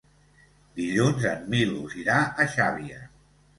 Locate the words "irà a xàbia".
2.07-3.01